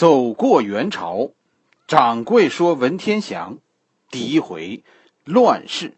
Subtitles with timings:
[0.00, 1.32] 走过元朝，
[1.86, 3.58] 掌柜说文天祥，
[4.08, 4.82] 第一回
[5.24, 5.92] 乱世。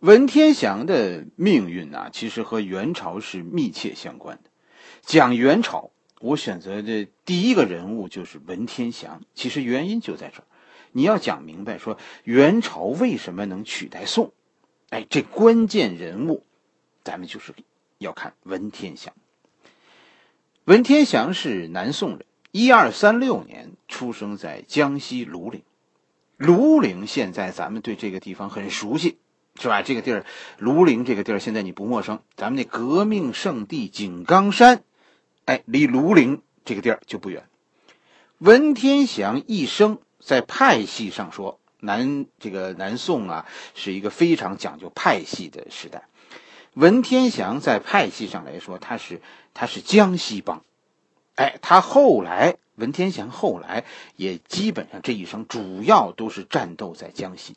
[0.00, 4.50] 文天祥的命运呢，其实和元朝是密切相关的。
[5.00, 5.90] 讲元朝，
[6.20, 9.22] 我选择的第一个人物就是文天祥。
[9.34, 10.44] 其实原因就在这儿，
[10.92, 14.34] 你要讲明白，说元朝为什么能取代宋，
[14.90, 16.44] 哎，这关键人物，
[17.02, 17.54] 咱们就是
[17.96, 19.14] 要看文天祥。
[20.70, 25.62] 文天祥是南宋人，一二三六年出生在江西庐陵。
[26.38, 29.18] 庐陵现在咱们对这个地方很熟悉，
[29.60, 29.82] 是吧？
[29.82, 30.24] 这个地儿，
[30.60, 32.20] 庐陵这个地儿现在你不陌生。
[32.36, 34.84] 咱们那革命圣地井冈山，
[35.44, 37.48] 哎，离庐陵这个地儿就不远。
[38.38, 46.04] 文天祥一生在派系上说，南这个南宋啊，是一个非常讲究派系的时代。
[46.74, 49.20] 文天祥在派系上来说，他是
[49.54, 50.62] 他是江西帮，
[51.34, 53.84] 哎，他后来文天祥后来
[54.16, 57.56] 也基本上这一生主要都是战斗在江西。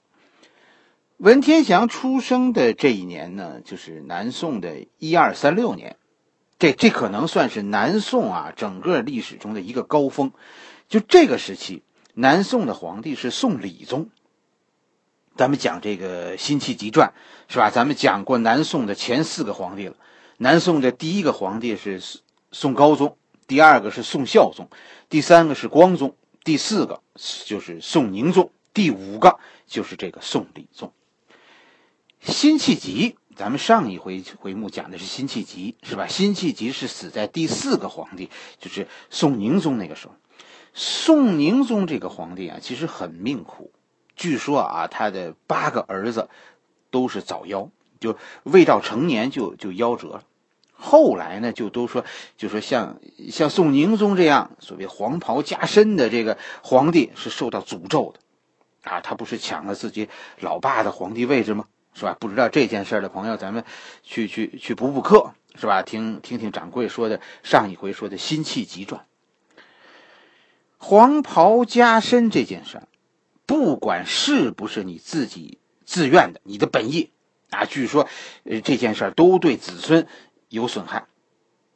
[1.17, 5.95] 文天祥出生的这一年呢，就是南宋的一二三六年，
[6.57, 10.31] 这这可能算是南宋啊整个历史中的一个高峰。
[10.89, 14.09] 就这个时期，南宋的皇帝是宋理宗。
[15.35, 17.13] 咱们讲这个《辛弃疾传》，
[17.51, 17.69] 是吧？
[17.71, 19.95] 咱们讲过南宋的前四个皇帝了。
[20.37, 22.01] 南宋的第一个皇帝是
[22.51, 23.17] 宋高宗，
[23.47, 24.69] 第二个是宋孝宗，
[25.09, 27.01] 第三个是光宗，第四个
[27.45, 30.91] 就是宋宁宗，第五个就是这个宋理宗。
[32.21, 36.07] 辛弃疾，咱们上一回回目讲的是辛弃疾，是吧？
[36.07, 40.13] 辛弃疾是死在第四个皇帝，就是宋宁宗那个时候。
[40.73, 43.71] 宋宁宗这个皇帝啊，其实很命苦。
[44.15, 46.29] 据说啊，他的八个儿子
[46.91, 47.69] 都是早夭，
[47.99, 50.23] 就未到成年就就夭折了。
[50.75, 52.03] 后来呢，就都说，
[52.37, 52.99] 就说像
[53.31, 61.65] 像宋宁宗这样所谓黄袍加身的这个皇帝是受到诅咒的，啊，他不是抢了自己老爸的皇帝位置吗？
[61.95, 62.17] 是吧？
[62.19, 63.63] 不知道这件事的朋友，咱们
[64.01, 65.83] 去去去补补课，是吧？
[65.83, 69.05] 听听听掌柜说的上一回说的《辛弃疾传》，
[70.79, 72.87] 黄袍加身这件事儿。
[73.53, 77.11] 不管是不是你自己自愿的，你的本意
[77.51, 78.07] 啊，据说，
[78.45, 80.07] 呃，这件事都对子孙
[80.49, 81.05] 有损害，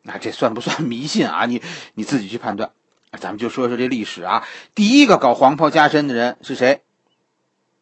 [0.01, 1.45] 那这算不算迷信啊？
[1.45, 1.61] 你
[1.93, 2.71] 你自己去判断。
[3.19, 6.81] 咱们就说说这历史啊，第一个搞黄袍加身的人是谁？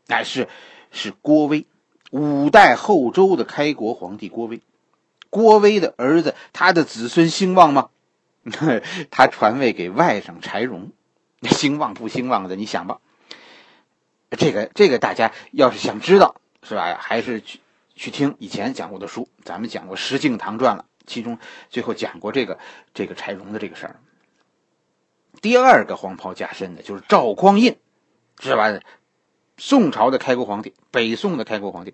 [0.08, 0.50] 哎，是
[0.92, 1.66] 是郭威，
[2.12, 4.60] 五代后周的开国皇帝郭威。
[5.30, 7.92] 郭威的儿子，他的子孙兴旺吗？
[9.10, 10.92] 他传位给外甥柴荣，
[11.44, 13.00] 兴旺不兴旺的，你想吧。
[14.36, 17.60] 这个这个大家要是想知道是吧，还是去
[17.96, 22.58] 去听以前讲过的书，咱们讲过《石敬瑭传》了，其中最后讲过这个
[22.94, 24.00] 这个柴荣的这个事儿。
[25.42, 27.78] 第二个黄袍加身的就是赵匡胤，
[28.40, 28.80] 是吧？
[29.58, 31.94] 宋朝的开国皇帝，北宋的开国皇帝，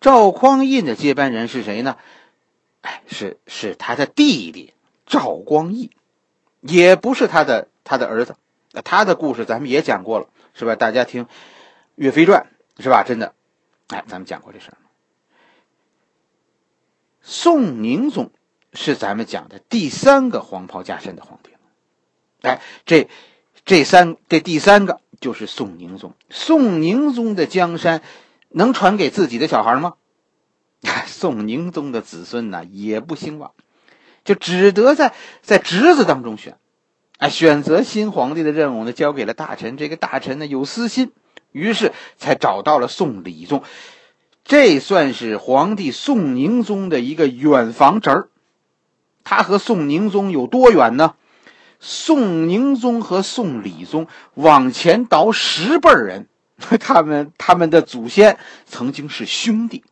[0.00, 1.96] 赵匡胤的接班人是谁呢？
[2.82, 4.74] 哎，是是他的弟弟
[5.06, 5.90] 赵光义，
[6.60, 8.36] 也不是他的他的儿子。
[8.84, 10.28] 他的故事咱们也讲过了。
[10.54, 10.76] 是吧？
[10.76, 11.24] 大家听
[11.94, 12.46] 《岳飞传》
[12.82, 13.04] 是吧？
[13.04, 13.34] 真的，
[13.88, 14.78] 哎，咱们讲过这事儿。
[17.22, 18.30] 宋宁宗
[18.72, 21.50] 是咱们讲的第三个黄袍加身的皇帝。
[22.42, 23.08] 哎，这
[23.64, 26.14] 这三这第三个就是宋宁宗。
[26.30, 28.02] 宋宁宗的江山
[28.48, 29.94] 能传给自己的小孩吗？
[31.06, 33.52] 宋宁宗的子孙呢也不兴旺，
[34.24, 36.56] 就只得在在侄子当中选。
[37.18, 39.76] 哎，选择新皇帝的任务呢，交给了大臣。
[39.76, 41.12] 这个大臣呢有私心，
[41.50, 43.62] 于是才找到了宋理宗。
[44.44, 48.28] 这算是皇帝宋宁宗的一个远房侄儿。
[49.24, 51.16] 他和宋宁宗有多远呢？
[51.80, 56.28] 宋宁宗和宋理宗往前倒十辈人，
[56.80, 59.84] 他们他们的祖先曾经是兄弟。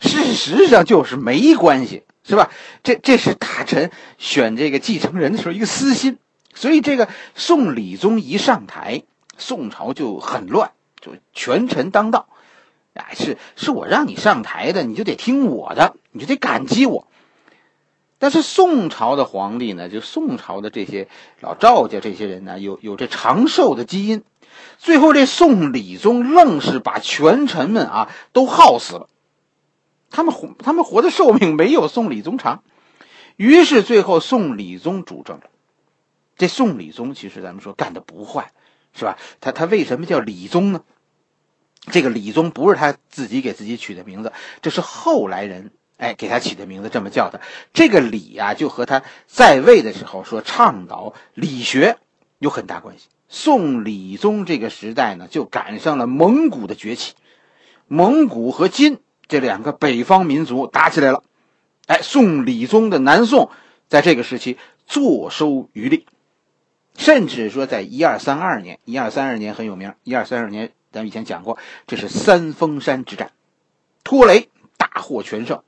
[0.00, 2.02] 事实上就是没关系。
[2.28, 2.50] 是吧？
[2.82, 6.18] 这这是大臣选这个继承人的时候一个私心，
[6.54, 9.02] 所以这个宋理宗一上台，
[9.38, 12.28] 宋朝就很乱，就权臣当道，
[12.92, 17.08] 哎，是是我让你上台的，你就得听我的，你就得感激我。
[18.18, 21.08] 但是宋朝的皇帝呢，就宋朝的这些
[21.40, 24.22] 老赵家这些人呢，有有这长寿的基因，
[24.76, 29.08] 最后这宋理宗愣是把权臣们啊都耗死了。
[30.10, 32.62] 他们活，他们活的寿命没有宋理宗长，
[33.36, 35.44] 于是最后宋理宗主政了。
[36.36, 38.52] 这宋理宗其实咱们说干的不坏，
[38.94, 39.18] 是吧？
[39.40, 40.82] 他他为什么叫理宗呢？
[41.90, 44.32] 这个理宗不是他自己给自己取的名字，
[44.62, 47.40] 这是后来人哎，给他起的名字这么叫的。
[47.72, 51.98] 这个理呀，就和他在位的时候说倡导理学
[52.38, 53.06] 有很大关系。
[53.28, 57.14] 宋理宗这个时代呢，就赶上了蒙古的崛起，
[57.86, 58.98] 蒙古和金
[59.28, 61.22] 这两个北方民族打起来了。
[61.86, 63.50] 哎，宋理宗的南宋
[63.88, 66.06] 在这个时期坐收渔利，
[66.96, 69.94] 甚至说在一二三二年，一二三二年很有名。
[70.02, 73.30] 一二三二年，咱们以前讲过，这是三峰山之战，
[74.02, 75.62] 托雷大获全胜。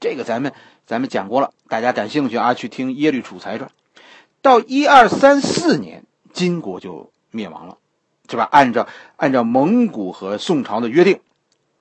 [0.00, 0.52] 这个咱们
[0.86, 3.70] 咱们讲过了，大家感兴趣啊，去听《耶律楚材传》。
[4.40, 6.04] 到一二三四年。
[6.32, 7.78] 金国就灭亡了，
[8.30, 8.48] 是吧？
[8.52, 8.86] 按照
[9.16, 11.18] 按照蒙古和宋朝的约定，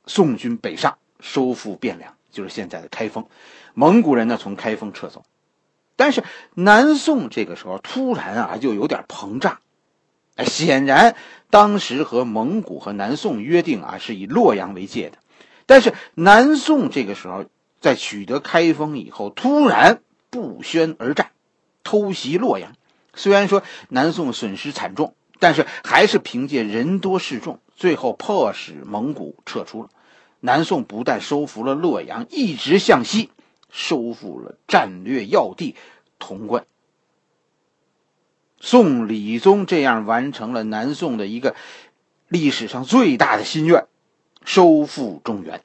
[0.08, 3.27] 宋军北上收复汴梁，就是现在的开封。
[3.74, 5.24] 蒙古人呢从开封撤走，
[5.95, 6.24] 但是
[6.54, 9.60] 南宋这个时候突然啊就有点膨胀。
[10.36, 11.16] 哎，显然
[11.50, 15.18] 当时和蒙古和南宋约定啊是以洛阳为界的，
[15.66, 17.45] 但是南宋这个时候
[17.81, 21.31] 在取得开封以后，突然不宣而战，
[21.83, 22.74] 偷袭洛阳。
[23.13, 29.89] 虽然说南宋损失惨重，但是还是凭借人多势众，最后迫使蒙古撤出了。
[30.39, 33.30] 南宋不但收复了洛阳，一直向西
[33.69, 35.75] 收复了战略要地
[36.19, 36.65] 潼关。
[38.59, 41.56] 宋理宗这样完成了南宋的一个
[42.27, 43.88] 历史上最大的心愿——
[44.44, 45.63] 收复中原。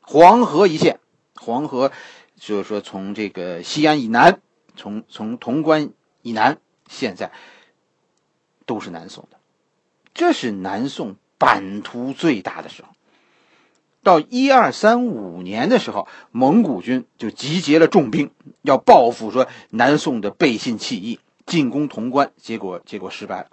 [0.00, 1.00] 黄河一线，
[1.34, 1.92] 黄河
[2.36, 4.40] 就是说从这个西安以南，
[4.76, 5.90] 从从潼关。
[6.20, 6.58] 以南
[6.88, 7.30] 现在
[8.66, 9.38] 都是南宋的，
[10.12, 12.88] 这是南宋版图最大的时候。
[14.08, 18.30] 到一二三五年的时候，蒙古军就集结了重兵，
[18.62, 23.48] 要报复说南宋的背信弃义，进攻潼关，结果结果失败了。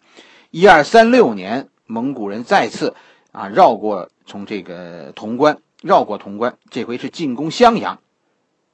[0.51, 2.95] 一二三六年，蒙古人再次
[3.33, 7.99] 啊绕过从这个潼关绕过潼关，这回是进攻襄阳。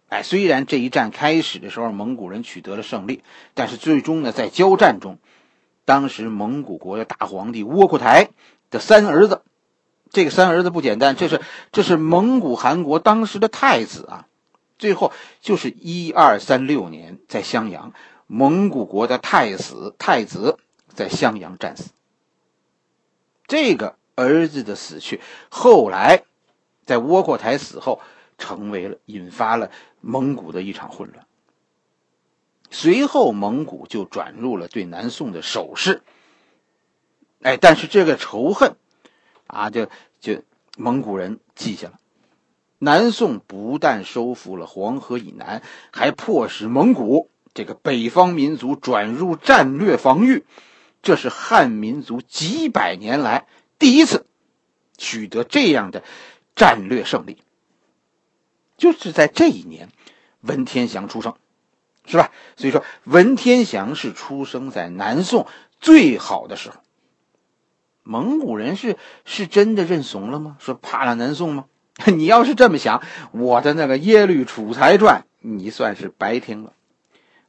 [0.10, 3.24] 哎，虽然这一战开始的时候蒙古人取得了胜利，
[3.56, 5.18] 但是最终呢，在交战中，
[5.84, 8.30] 当时蒙古国的大皇帝窝阔台
[8.70, 9.42] 的三儿子，
[10.12, 11.42] 这个三儿子不简单，这是
[11.72, 14.28] 这是蒙古汗国当时的太子啊。
[14.78, 15.12] 最后
[15.42, 17.94] 就是一二三六年在襄阳，
[18.28, 21.90] 蒙古国的太子太子在襄阳战死。
[23.48, 25.20] 这个儿子的死去，
[25.50, 26.24] 后来
[26.86, 28.00] 在窝阔台死后。
[28.38, 29.70] 成为了引发了
[30.00, 31.28] 蒙古的一场混乱。
[32.72, 36.02] 随后，蒙古就转入了对南宋的守势。
[37.44, 38.78] 哎，但是这个仇恨，
[39.52, 39.88] 啊，就
[40.20, 40.42] 就
[40.78, 41.94] 蒙古人记下了。
[42.80, 45.62] 南宋不但收复了黄河以南，
[45.92, 50.46] 还迫使蒙古这个北方民族转入战略防御。
[51.04, 53.46] 这是汉民族几百年来
[53.80, 54.26] 第一次
[54.98, 56.04] 取得这样的
[56.56, 57.38] 战略胜利。
[58.78, 59.90] 就是在这一年，
[60.42, 61.36] 文天祥出生，
[62.06, 62.32] 是吧？
[62.56, 65.46] 所以说，文天祥是出生在南宋
[65.80, 66.78] 最好的时候。
[68.12, 70.58] 蒙古人是是真的认怂了吗？
[70.60, 71.66] 说怕了南宋吗？
[72.14, 76.74] 你要是这么想，我的那个《耶律楚材传》你算是白听了。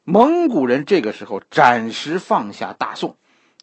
[0.04, 3.16] 蒙古人这个时候暂时放下大宋，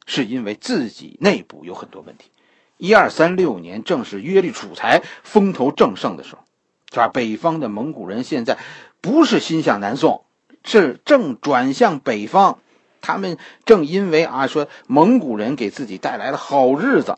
[0.06, 2.32] 是因为自己内部有很多问题。
[2.76, 6.42] 一二三六年，正是耶律楚材风头正盛的时候。
[6.92, 7.08] 是吧？
[7.08, 8.58] 北方的蒙古人现在
[9.00, 10.26] 不是心向南宋，
[10.66, 12.60] 是正转向北方。
[13.02, 17.18] 他们正因为啊说蒙古人给自己带来了好日子，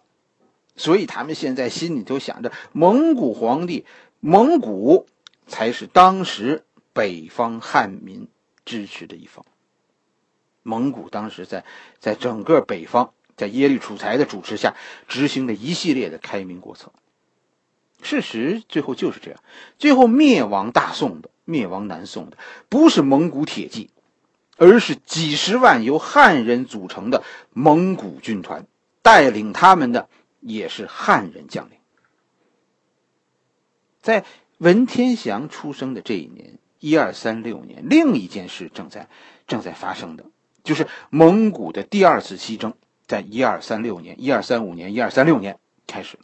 [0.76, 3.86] 所以他们现在心里头想着蒙古皇帝，
[4.20, 5.08] 蒙古
[5.48, 6.64] 才是当时
[6.94, 8.28] 北方汉民
[8.66, 9.46] 支持的一方。
[10.64, 11.66] 蒙古当时在
[12.00, 14.76] 在整个北方，在耶律楚材的主持下，
[15.08, 16.92] 执行了一系列的开明国策。
[18.04, 19.40] 事实最后就是这样，
[19.78, 22.38] 最后灭亡大宋的、灭亡南宋的，
[22.70, 23.90] 不是蒙古铁骑，
[24.62, 28.68] 而是几十万由汉人组成的蒙古军团，
[29.02, 30.08] 带领他们的
[30.40, 31.80] 也是汉人将领。
[34.04, 34.24] 在
[34.60, 39.10] 文天祥出生的这一年，一二三六年，另一件事正在
[39.48, 40.26] 正在发生的，
[40.64, 42.76] 就是蒙古的第二次西征，
[43.08, 46.20] 在一二三六年、一二三五年、一二三六年开始。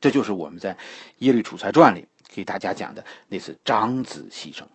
[0.00, 0.74] 这就是我们在
[1.18, 4.68] 《耶律楚材传》里给大家讲的那次长子西征，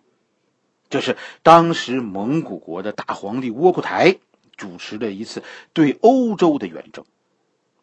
[0.94, 4.14] 就是当时蒙古国的大皇帝窝阔台
[4.56, 7.04] 主持的一次对欧洲的远征，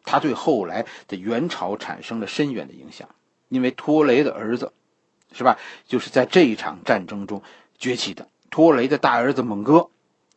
[0.02, 3.10] 他对后来的元朝产生了深远的影响。
[3.50, 4.72] 因为托雷的儿子，
[5.34, 5.58] 是吧？
[5.86, 7.42] 就是在这一场战争中
[7.76, 8.28] 崛起的。
[8.48, 9.90] 托雷的大儿子蒙哥，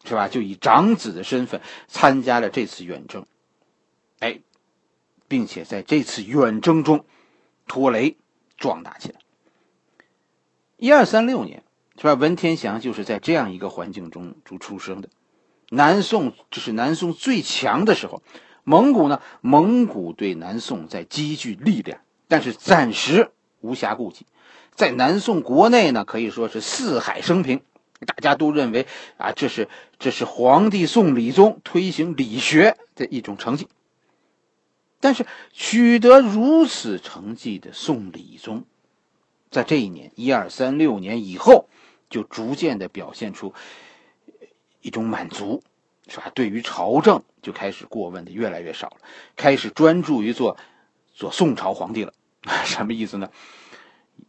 [0.03, 0.27] 是吧？
[0.27, 3.25] 就以长子的身份参加了这次远征，
[4.20, 4.41] 哎。
[5.29, 7.05] 并且在这次远征中，
[7.67, 8.17] 托雷
[8.58, 9.20] 壮大起来。
[10.75, 11.63] 一二三六年，
[11.98, 12.14] 是吧？
[12.14, 15.10] 文天祥就是在这样一个环境中出出生的。
[15.70, 18.22] 南宋这是南宋最强的时候，
[18.64, 24.25] 蒙古呢，蒙古对南宋在积聚力量，但是暂时无暇顾及。
[24.75, 27.62] 在南宋国内呢，可以说是四海升平，
[28.06, 28.86] 大家都认为
[29.18, 33.68] 啊，这是这是皇帝宋理宗推行理学的一种成绩。
[35.00, 38.66] 但是取得如此成绩的宋理宗，
[39.50, 41.70] 在这一年一二三六年以后，
[42.09, 43.53] 就逐渐的表现出
[44.81, 45.63] 一种满足，
[46.07, 46.31] 是吧？
[46.35, 48.97] 对于朝政就开始过问的越来越少了，
[49.35, 50.57] 开始专注于做
[51.13, 52.13] 做宋朝皇帝了。
[52.65, 53.29] 什么意思呢？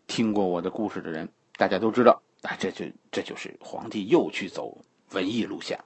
[0.07, 4.79] 听过我的故事的人，大家都知道啊，这就这就是皇帝又去走
[5.11, 5.81] 文艺路线。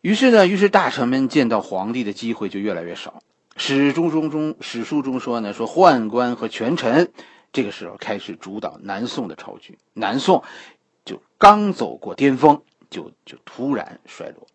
[0.00, 3.22] 于是呢，于是大臣们见到皇帝的机会就越来越少。
[3.56, 7.12] 史中中中史书中说呢，说宦官和权臣
[7.54, 10.44] 这个时候开始主导南宋的朝局，南宋
[11.06, 14.46] 就刚走过巅峰，就就突然衰落。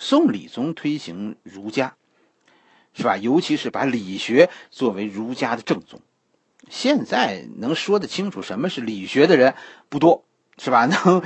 [0.00, 1.94] 宋理宗推行儒家。
[2.98, 3.18] 是吧？
[3.18, 6.00] 尤其是把理学作为儒家的正宗。
[6.70, 9.54] 现在能说得清楚什么是理学的人
[9.90, 10.24] 不多，
[10.56, 10.86] 是吧？
[10.86, 11.22] 能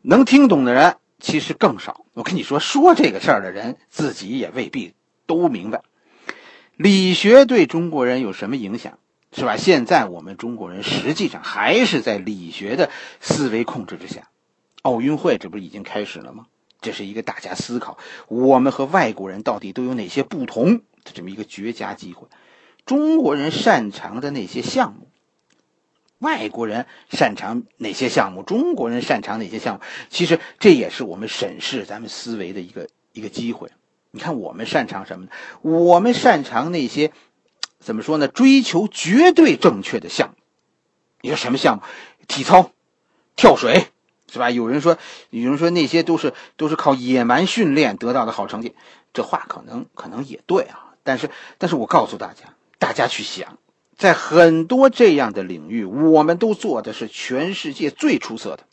[0.00, 2.06] 能听懂的人其实更少。
[2.14, 4.94] 我跟你说，说这个事儿的人自己也未必
[5.26, 5.82] 都明白。
[6.76, 8.98] 理学对中国人有什么影响？
[9.32, 9.56] 是吧？
[9.56, 14.28] 现在我们中国人实际上还是在理学的思维控制之下。
[14.82, 16.46] 奥运会这不是已经开始了吗？
[16.80, 17.96] 这是一个大家思考
[18.26, 21.12] 我们和外国人到底都有哪些不同的。
[21.14, 22.26] 这么一个绝佳机会，
[22.84, 25.08] 中国人擅长的那些项目，
[26.18, 28.42] 外国人擅长哪些项目？
[28.42, 29.80] 中国人擅长哪些项目？
[30.10, 33.70] 其实这也是我们审视咱们思维的一个一个机会。
[34.10, 35.30] 你看，我们擅长什么呢？
[35.62, 37.12] 我们擅长那些
[37.82, 38.28] 怎么说呢？
[38.28, 40.34] 追求绝对正确的项目。
[41.20, 41.82] 你说什么项目？
[42.28, 42.70] 体操、
[43.36, 43.88] 跳水，
[44.32, 44.50] 是吧？
[44.50, 44.96] 有人说，
[45.30, 48.74] 有人说那些都是都是靠野蛮训练得到的好成绩。
[49.12, 50.94] 这话可能可能也对啊。
[51.02, 53.58] 但是，但是我告诉大家，大家去想，
[53.96, 58.64] 在很多这样的领域，我们都做的是全世界最出色的。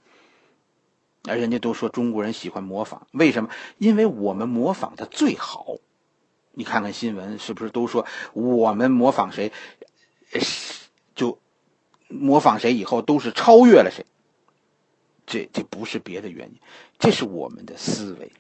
[1.24, 3.50] 而人家都说中国人喜欢模仿，为什么？
[3.80, 5.76] 因为我们模仿的最好。
[6.54, 9.52] 你看看新闻，是不是都说我们模仿谁，
[11.16, 11.40] 就
[12.08, 14.06] 模仿谁以后都是超越了谁？
[15.26, 16.60] 这这不是别的原因，
[16.98, 18.32] 这是我们的思维，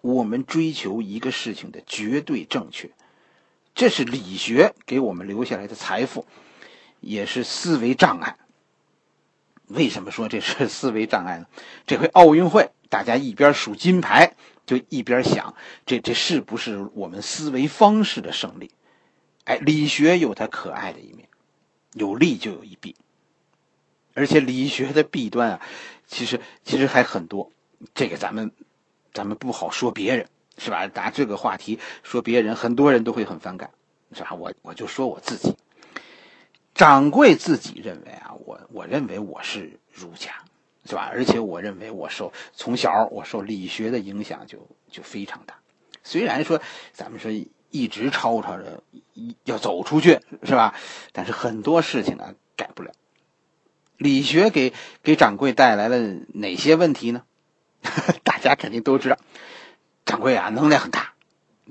[0.00, 2.90] 我们追求一个事情的绝对正确。
[3.74, 6.26] 这是理学给我们留下来的财富，
[7.00, 8.38] 也是思维障碍。
[9.66, 11.46] 为什么说这是思维障碍呢？
[11.86, 14.34] 这回奥运会，大家一边数金牌，
[14.78, 15.54] 就一边想，
[15.86, 18.70] 这这是不是我们思维方式的胜利？
[19.44, 21.28] 哎，理学有它可爱的一面，
[21.92, 22.96] 有利就有一弊，
[24.14, 25.60] 而且理学的弊端啊，
[26.06, 27.50] 其实其实还很多。
[27.94, 28.52] 这个咱们
[29.12, 30.26] 咱们不好说别人。
[30.58, 30.86] 是吧？
[30.94, 33.70] 拿这个话题说别人，很多人都会很反感，
[34.12, 34.34] 是吧？
[34.34, 35.56] 我我就说我自己，
[36.74, 40.30] 掌柜自己认为啊，我我认为我是儒家，
[40.84, 41.08] 是吧？
[41.12, 45.54] 而且我认为我受从小我受理学的影响就就非常大。
[46.02, 46.60] 虽然说
[46.92, 47.30] 咱们说
[47.70, 48.82] 一直吵吵着
[49.44, 50.74] 要走出去，是吧？
[51.12, 52.90] 但是很多事情呢改不了。
[53.96, 54.72] 理学给
[55.02, 55.98] 给掌柜带来了
[56.34, 57.22] 哪些问题呢？
[58.24, 59.16] 大家肯定都知道。
[60.04, 61.12] 掌柜啊，能量很大。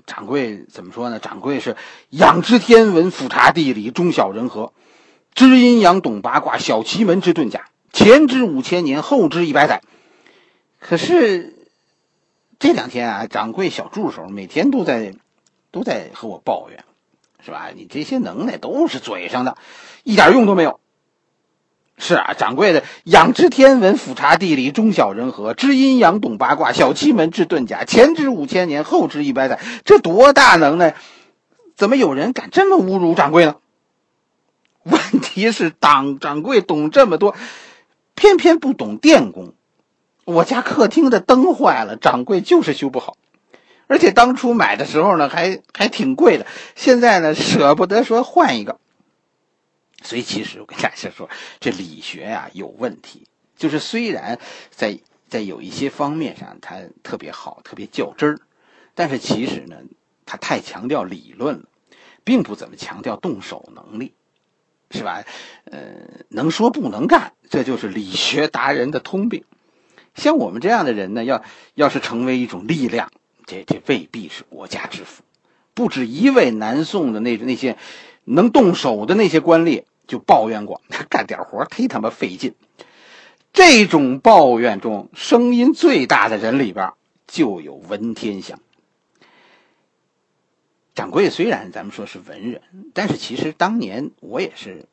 [0.05, 1.19] 掌柜怎么说呢？
[1.19, 1.75] 掌柜是
[2.09, 4.71] 仰知天文，俯察地理，中晓人和，
[5.35, 9.81] 知阴阳，懂八卦，晓奇门之遁甲，前知五千年，后知一百载。
[10.79, 11.55] 可是
[12.59, 15.13] 这两天啊，掌柜小助手每天都在
[15.71, 16.83] 都在和我抱怨，
[17.45, 17.69] 是吧？
[17.75, 19.57] 你这些能耐都是嘴上的，
[20.03, 20.79] 一点用都没有。
[21.97, 30.95] 是啊，掌柜的仰知天文，俯察地理，中晓人和，知阴阳，懂八卦，晓奇门，知遁甲，前知五千年，后知一百载，这多大能耐？
[31.75, 33.55] 怎么有人敢这么侮辱掌柜呢？
[34.83, 37.35] 问题是，当掌柜懂这么多，
[38.21, 39.55] 偏偏不懂电工。
[40.25, 43.17] 我家客厅的灯坏了，掌柜就是修不好，
[43.87, 48.79] 而且当初买的时候呢，还还挺贵的，现在呢，舍不得说换一个。
[50.03, 51.27] 所以，其实我跟大家说，
[51.59, 53.25] 这理学呀有问题。
[53.57, 54.37] 就是虽然
[54.69, 58.39] 在在有一些方面上它特别好，特别较真儿，
[58.93, 59.77] 但是其实呢，
[60.27, 61.63] 它太强调理论了，
[62.23, 64.13] 并不怎么强调动手能力，
[64.91, 65.23] 是吧？
[65.65, 65.79] 呃，
[66.29, 69.43] 能说不能干，这就是理学达人的通病。
[70.15, 71.43] 像我们这样的人呢，要
[71.73, 73.09] 要是成为一种力量，
[73.45, 75.23] 这这未必是国家之福。
[75.73, 77.77] 不止一位南宋的那那些
[78.25, 79.83] 能动手的那些官吏。
[80.07, 82.53] 就抱怨过， 干点活忒他妈费劲。
[83.53, 86.91] 这种抱怨中声音最大的人里边，
[87.27, 88.59] 就有文天祥。
[90.93, 92.61] 掌柜虽然咱们说是文人，
[92.93, 94.87] 但是其实当年我也是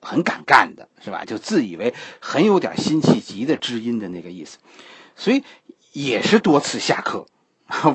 [0.00, 1.24] 很敢干的，是吧？
[1.24, 4.58] 就自以为很有点辛弃疾的知音的那个意思，
[5.16, 5.44] 所以
[5.92, 7.26] 也是多次下课。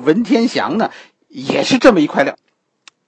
[0.02, 0.90] 文天祥呢，
[1.28, 2.36] 也是这么一块料。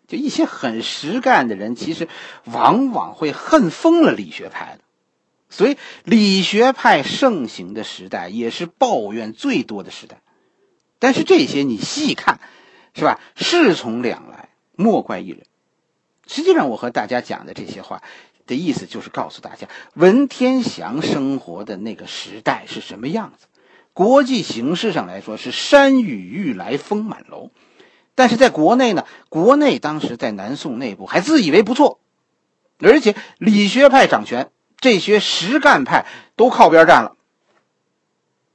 [0.06, 2.06] 就一些很实干的人，其实
[2.44, 4.84] 往往会恨疯了理学派的。
[5.48, 10.20] 所以，理学派盛行的时代，也是抱怨最多的时代。
[10.98, 12.40] 但是这些你细看，
[12.94, 13.20] 是吧？
[13.34, 15.46] 事从两来，莫怪一人。
[16.26, 18.02] 实际上，我和大家讲的这些话
[18.46, 23.46] 的意思，就是告诉大家，文天祥生活的那个时代是什么样子。
[23.92, 27.50] 国际形势上来说，是山雨欲来风满楼。
[28.14, 31.98] 但是在国内呢，国内当时在南宋内部还自以为不错，
[32.78, 34.50] 而且理学派掌权。
[34.78, 37.16] 这些实干派都靠边站了。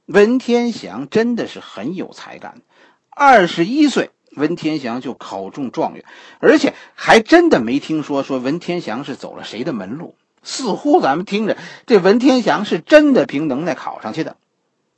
[0.04, 2.60] 文天祥真的是很有才干，
[3.08, 6.04] 二十一岁，文天祥就考中状元，
[6.40, 10.14] 而且还真的没听说说文天祥是走了谁的门路。
[10.42, 14.36] 似乎咱们听着，这文天祥是真的凭能耐考上去的。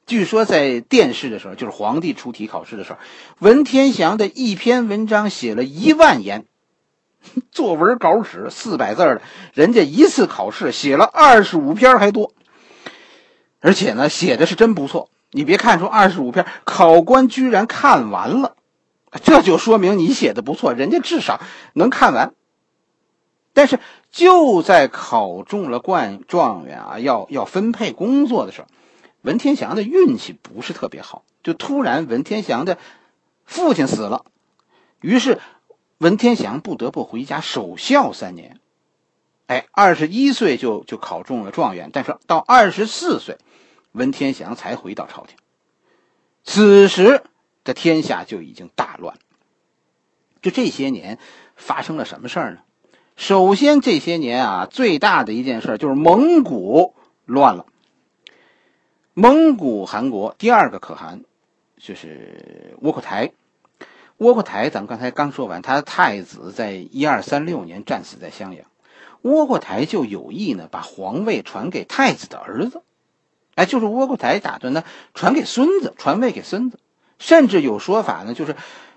[0.07, 2.99] 据说在殿试的时候，就是皇帝出题考试的时候，
[3.39, 6.45] 文天祥的一篇文章写了一万言。
[7.53, 12.33] 作文稿纸四百字的，人家一次考试写了二十五篇还多，
[13.61, 15.11] 而且呢，写的是真不错。
[15.31, 18.57] 你别看出二十五篇，考官居然看完了，
[19.11, 21.40] 这就说明你写的不错，人家至少
[21.75, 22.35] 能看完。
[23.52, 28.69] 但是就在考中了冠状元啊，要要分配工作的时候，
[29.23, 32.79] 文天祥的运气不是特别好，就突然文天祥的
[33.45, 34.25] 父亲死了，
[35.00, 35.40] 于是。
[36.00, 38.59] 文天祥不得不回家守孝三年，
[39.49, 43.37] 哎，二十一岁就就考中了状元，但是到二十四岁，
[43.93, 45.37] 文天祥才回到朝廷。
[46.43, 47.23] 此时
[47.71, 49.17] 的天下就已经大乱。
[50.43, 51.19] 就这些年
[51.54, 52.59] 发生了什么事儿呢？
[53.15, 56.95] 首先，这些年啊，最大的一件事就是蒙古
[57.26, 57.67] 乱了。
[59.15, 61.23] 蒙古汗国第二个可汗
[61.78, 63.33] 就是窝阔台。
[64.17, 68.67] 窝阔台，咱刚才刚说完，他的太子在一二三六年战死在襄阳，
[69.23, 72.83] 窝阔台就有意呢把皇位传给太子的儿子，
[73.54, 76.78] 哎，就是窝阔台打算呢传给孙子，传位给孙子，
[77.21, 78.56] 甚至有说法呢，就是，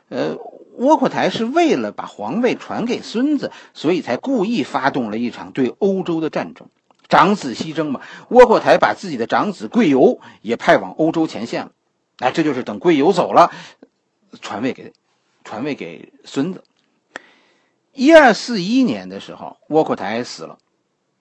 [0.10, 0.36] 呃，
[0.78, 6.70] 窝阔台是为了把皇位传给孙子，所以才故意发动了一场对欧洲的战争，
[7.08, 8.02] 长子西征嘛。
[8.30, 11.72] 窝阔台把自己的长子贵由也派往欧洲前线了，
[12.18, 13.52] 哎，这就是等贵由走了，
[14.42, 14.92] 传位给。
[15.46, 16.64] 传位给孙子。
[17.92, 20.58] 一二四一年的时候，窝阔台死了，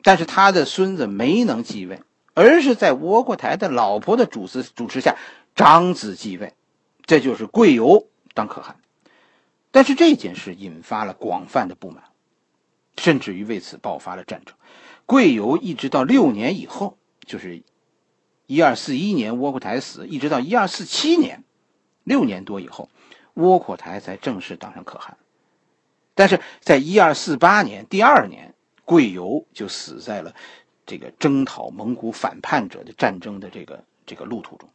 [0.04, 2.00] 但是他的孙子没能继位，
[2.34, 5.16] 而是在窝阔台的老婆的主持主持下，
[5.56, 6.52] 长子继位，
[7.04, 8.78] 这就是贵由当可汗。
[9.70, 12.04] 但是这件事引发了广泛的不满，
[12.96, 14.54] 甚至于为此爆发了战争。
[15.06, 17.62] 贵由一直到六年以后，就是
[18.46, 21.42] 一二四一年窝阔台死，一直到一二四七年，
[22.04, 22.88] 六年多以后。
[23.34, 25.16] 窝阔台才正式当上可汗，
[26.14, 30.34] 但是在一二四八年第二年，贵由就死在了
[30.84, 34.68] 这个征讨蒙古反叛者的战争的这个这个路途中。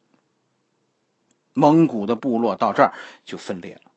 [1.58, 2.94] 蒙古的部落到这儿
[3.26, 3.92] 就分裂了。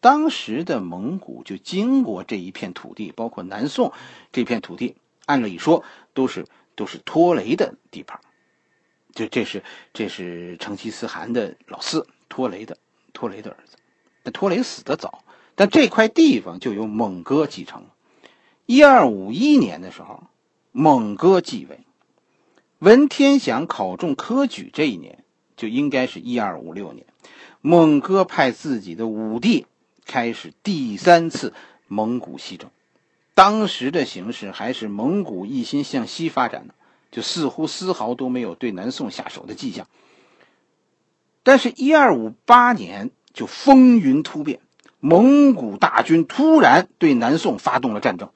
[0.00, 3.92] 当时的蒙古就经过这一片土地，包括南宋
[4.32, 8.18] 这片土地，按理说都是都是拖雷的地盘，
[9.12, 9.62] 就这是
[9.92, 12.06] 这是成吉思汗的老四。
[12.30, 12.78] 托雷的，
[13.12, 13.76] 托雷的儿子，
[14.22, 17.94] 但托雷死得早，但这块地方就由蒙哥继承了。
[18.64, 20.24] 一二五一年的时候，
[20.72, 21.80] 蒙哥继位，
[22.78, 25.17] 文天祥考中科举这一年，
[25.58, 27.04] 就应该是一二五六年。
[27.60, 29.66] 蒙哥派自己的五弟
[30.06, 31.52] 开始第三次
[31.88, 32.70] 蒙古西征，
[33.34, 36.74] 当时的形势还是蒙古一心向西发展的，
[37.10, 39.86] 就似乎丝毫都没有对南宋下手的迹象。
[41.42, 44.60] 但是，一二五八年就风云突变，
[45.00, 48.30] 蒙古大军突然对南宋发动了战争，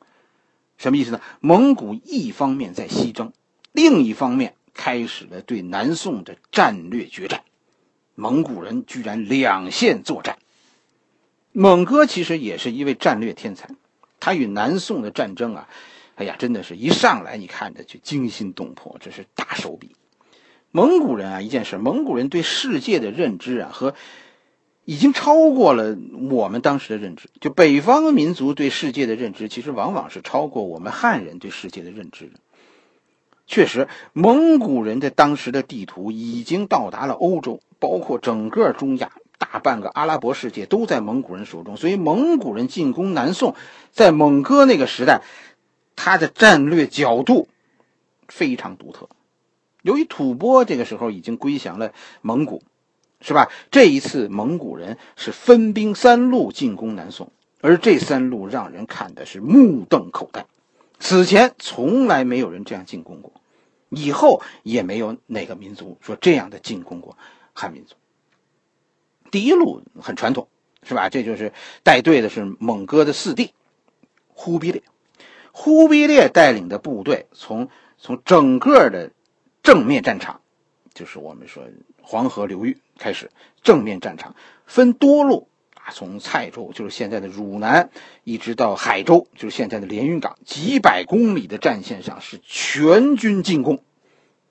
[0.78, 1.20] 什么意思呢？
[1.40, 3.32] 蒙古一方面在西征，
[3.70, 7.42] 另一方面开始了对南宋的战略决战，
[8.14, 10.38] 蒙古人居然两线作战。
[11.52, 13.68] 蒙哥其实也是一位战略天才，
[14.20, 15.68] 他与南宋的战争啊，
[16.14, 19.94] 哎呀，真的是一上来你看着就惊心动魄，这是大手笔。
[20.70, 23.94] 蒙古人啊，一件事，蒙古人对世界的认知啊，和
[24.87, 25.94] 已经超过了
[26.30, 27.28] 我们当时的认知。
[27.40, 32.40] 就北方民族对世界的认知，其实往往是超过我们汉人对世界的认知的。
[33.46, 41.76] 确实，蒙古人的当时的地图已经到达了欧洲，包括整个中亚，大半个阿拉伯世界都在蒙古人手中。
[41.76, 43.55] 所以，蒙古人进攻南宋，
[43.90, 45.22] 在蒙哥那个时代，
[45.96, 47.48] 他的战略角度
[48.28, 49.09] 非常独特。
[49.83, 52.62] 由于吐蕃这个时候已经归降了蒙古，
[53.20, 53.50] 是吧？
[53.70, 60.46] 这一次蒙古人是分兵三路进攻南宋，而这三路让人看的是目瞪口呆。
[61.03, 63.33] 此前从来没有人这样进攻过，
[63.91, 67.19] 以后也没有哪个民族说这样的进攻过
[67.53, 67.97] 汉民族。
[69.33, 70.47] 第一路很传统，
[70.85, 71.09] 是吧？
[71.09, 73.53] 这就是带队的是蒙哥的四弟
[74.29, 74.83] 忽必烈，
[75.51, 79.11] 忽必烈带领的部队从从整个的。
[79.65, 80.41] 正面战场，
[80.93, 81.62] 就是我们说
[82.01, 83.31] 黄河流域开始
[83.62, 84.35] 正面战场，
[84.67, 85.47] 分多路，
[85.90, 87.90] 从蔡州就是现在的汝南，
[88.25, 93.83] 一直到海州就是现在的连云港，几百公里的战线上是全军进攻，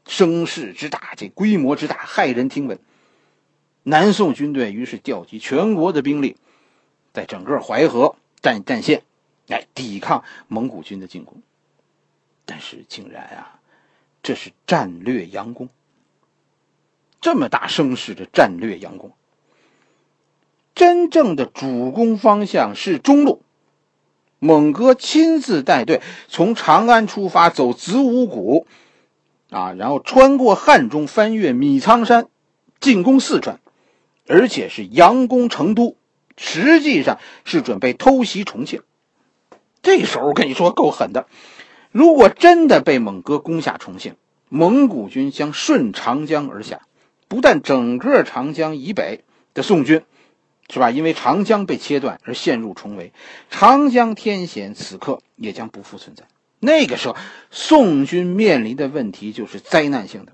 [0.05, 2.79] 声势之大，这规模之大，骇人听闻。
[3.83, 6.37] 南宋军队于是调集全国的兵力，
[7.13, 9.03] 在整个淮河战战线
[9.47, 11.41] 来抵抗蒙古军的进攻，
[12.45, 13.57] 但是竟然啊。
[14.23, 15.69] 这是战略佯攻，
[17.21, 19.13] 这么大声势的战略佯攻，
[20.75, 23.41] 真正的主攻方向是中路。
[24.39, 28.65] 蒙哥亲自带队从长安出发，走子午谷，
[29.51, 32.27] 啊，然后穿过汉中，翻越米仓山，
[32.79, 33.59] 进攻四川，
[34.27, 35.95] 而且是佯攻成都，
[36.37, 38.81] 实际上是准备偷袭重庆。
[39.83, 41.27] 这手我跟你说够狠的。
[41.91, 44.15] 如果真的被蒙哥攻下重庆，
[44.49, 46.81] 蒙古军将顺长江而下，
[47.27, 50.03] 不但整个长江以北的宋军，
[50.71, 50.89] 是吧？
[50.89, 53.11] 因为长江被切断而陷入重围，
[53.49, 56.23] 长江天险此刻也将不复存在。
[56.59, 57.17] 那个时候，
[57.49, 60.31] 宋军面临的问题就是灾难性的。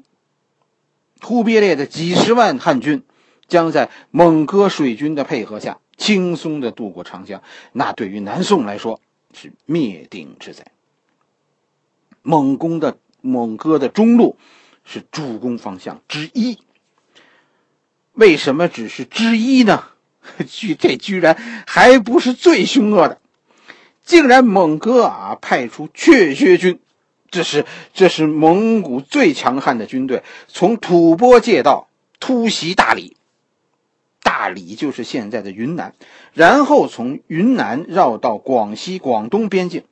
[1.22, 3.04] 忽必烈的几十万汉军
[3.48, 9.02] 将在蒙哥水军的配合下轻松的渡过长江，那对于南宋来说
[9.34, 10.66] 是灭顶之灾。
[12.22, 14.38] 蒙攻的蒙哥的中路
[14.86, 16.60] 是主攻方向之一。
[18.14, 19.86] 为什么只是之一呢？
[20.48, 23.20] 居这居然还不是最凶恶的，
[24.04, 26.80] 竟然蒙哥啊派出雀薛军，
[27.30, 31.88] 这是这是蒙古最强悍的军队，从吐蕃借道
[32.20, 33.16] 突袭大理。
[34.22, 35.94] 大理就是现在的云南，
[36.34, 39.84] 然后从云南绕到广西、广东边境，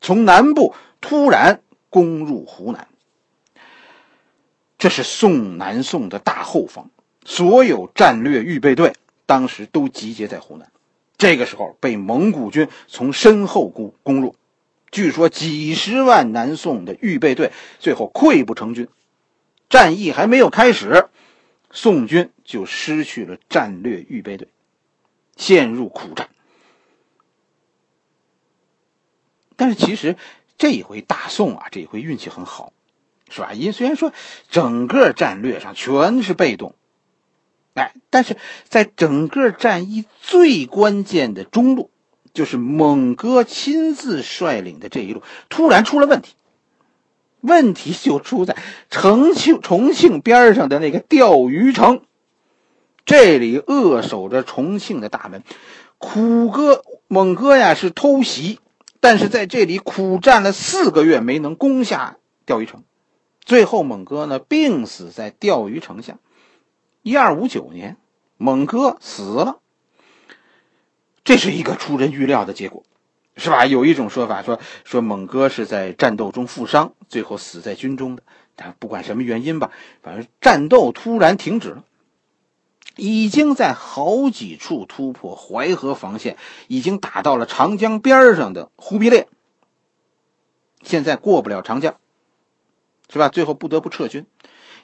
[0.00, 0.74] 从南部。
[1.02, 2.86] 突然攻入湖南，
[4.76, 6.90] 这是宋南宋的大后方，
[7.24, 8.92] 所有战略预备队
[9.30, 10.72] 当时都集结在湖南。
[11.16, 14.34] 这个时候被蒙古军从身后攻攻入，
[14.90, 18.88] 据说几十万南宋的预备队最后溃不成军。
[19.68, 21.06] 战役还没有开始，
[21.70, 24.48] 宋军就失去了战略预备队，
[25.36, 26.28] 陷入苦战。
[29.54, 30.16] 但是其实。
[30.58, 32.74] 这一回大宋啊，这一回运气很好，
[33.30, 33.54] 是吧？
[33.54, 34.12] 因虽然说
[34.50, 36.74] 整个战略上全是被动，
[37.80, 38.36] 哎，但是
[38.68, 41.90] 在整个战役最关键的中路，
[42.34, 46.34] 就是蒙哥亲自率领的这一路，突然出了问题。
[47.40, 48.54] 问题就出在
[48.90, 52.02] 重庆重庆边上的那个钓鱼城，
[53.06, 55.42] 这里扼守着重庆的大门，
[55.96, 58.60] 苦哥蒙哥呀是偷袭。
[59.00, 62.84] 但是在这里苦战了四个月，没能攻下钓鱼城，
[63.42, 66.18] 最后蒙哥呢病死在钓鱼城下。
[67.02, 67.96] 一二五九年，
[68.36, 69.60] 蒙哥死了。
[71.24, 72.82] 这是一个出人预料的结果，
[73.36, 73.64] 是吧？
[73.66, 78.22] 有一种说法说说蒙哥是在战斗中负伤，最后死在军中的。
[78.56, 79.70] 但不管什么原因吧，
[80.02, 81.84] 反正战斗突然停止了。
[82.96, 86.36] 已经在好几处突破淮河防线，
[86.68, 89.28] 已经打到了长江边上的忽必烈，
[90.82, 91.96] 现在过不了长江，
[93.10, 93.30] 是吧？
[93.30, 94.26] 最后不得不撤军。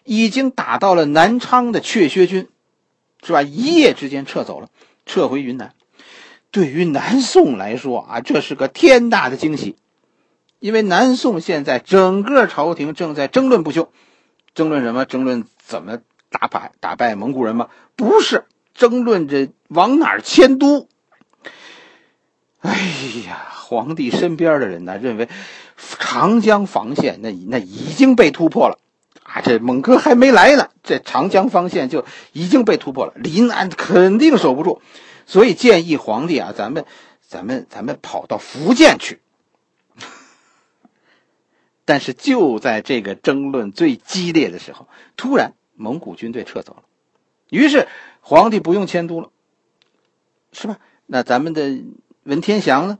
[0.06, 2.48] 已经打到了南昌的雀薛军，
[3.22, 3.42] 是吧？
[3.42, 4.70] 一夜之间撤走了，
[5.04, 5.74] 撤回云南。
[6.50, 9.76] 对于南宋来说啊，这是个天大的惊喜，
[10.60, 13.92] 因为南宋现在整个朝廷正在争论不休，
[14.54, 15.04] 争论什么？
[15.04, 15.98] 争论怎么？
[16.28, 17.68] 打败打败蒙古人吗？
[17.94, 20.88] 不是，争论着往哪儿迁都。
[22.60, 22.72] 哎
[23.26, 25.28] 呀，皇帝身边的人呢，认为
[25.76, 28.78] 长江防线那那已经被突破了，
[29.40, 34.80] 这蒙哥还没来呢，这长江防线就已经被突破了，临安肯定守不住，
[35.26, 36.84] 所以建议皇帝啊，咱们
[37.20, 39.20] 咱们咱们跑到福建去。
[41.84, 46.82] 但是就在这个争论最激烈的时候，突然蒙古军队撤走了，
[47.48, 47.86] 于是
[48.20, 49.30] 皇帝不用迁都了，
[50.50, 50.78] 是吧？
[51.06, 51.78] 那咱们的
[52.24, 52.98] 文天祥呢？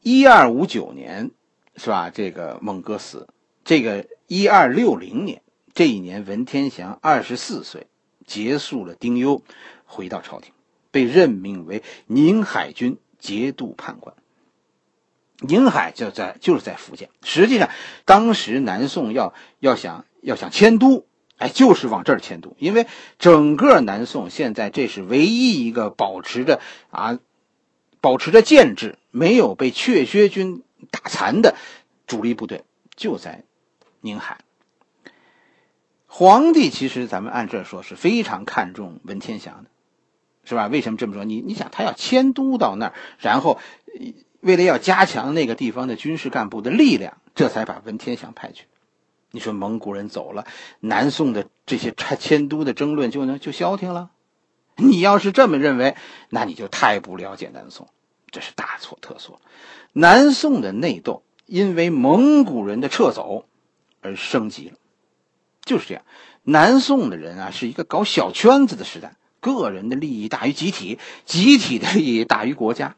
[0.00, 1.32] 一二五九年，
[1.74, 2.10] 是吧？
[2.10, 3.26] 这个蒙哥死，
[3.70, 5.42] 这个一二六零年
[5.74, 7.86] 这一年，文天祥二十四岁，
[8.26, 9.44] 结束了丁忧，
[9.84, 10.52] 回到朝廷，
[10.90, 14.16] 被任命为宁海军节度判官。
[15.38, 17.10] 宁海就在就是在福建。
[17.22, 17.70] 实际上，
[18.04, 21.06] 当时南宋要要想要想迁都，
[21.36, 22.88] 哎，就是往这儿迁都，因为
[23.20, 26.58] 整个南宋现在这是唯一一个保持着
[26.90, 27.20] 啊，
[28.00, 31.54] 保持着建制，没有被阙薛军打残的
[32.08, 32.64] 主力部队，
[32.96, 33.44] 就在
[34.00, 34.38] 宁海。
[36.06, 39.70] 皇帝其实咱们按这说是非常看重文天祥的，
[40.44, 40.66] 是吧？
[40.66, 41.24] 为什么这么说？
[41.24, 43.58] 你你想，他要迁都到那儿，然后。
[44.42, 48.64] 为了要加强那个地方的军事干部的力量，这才把文天祥派去。
[49.32, 50.46] 你说蒙古人走了，
[50.80, 54.08] 南宋的这些迁都的争论就能就消停了？
[54.76, 55.94] 你要是这么认为，
[56.30, 57.88] 那你就太不了解南宋，
[58.30, 59.42] 这是大错特错。
[59.92, 63.44] 南宋的内斗因为蒙古人的撤走
[64.00, 64.74] 而升级了，
[65.64, 66.02] 就是这样。
[66.42, 72.96] 南宋的人啊，是一个搞小圈子的时代，个人的利益大于集体，集体的利益大于国家。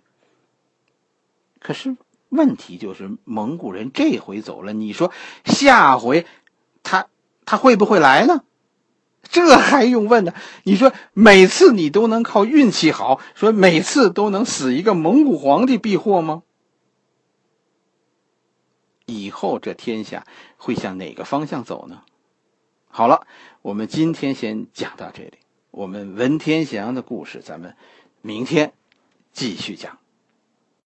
[1.59, 1.97] 可是
[2.29, 5.13] 问题就是，蒙古人这回走了，你说
[5.45, 6.27] 下回
[6.83, 7.09] 他
[7.45, 8.43] 他会不会来呢？
[9.29, 10.35] 这还用问呢？
[10.65, 16.43] 你说每次你都能靠运气好，说每次都能死一个蒙古皇帝避祸吗？
[19.07, 22.03] 以后这天下会向哪个方向走呢？
[22.89, 23.27] 好了，
[23.63, 25.39] 我们今天先讲到这里，
[25.71, 27.75] 我们文天祥的故事，咱们
[28.21, 28.75] 明天
[29.33, 29.99] 继续讲。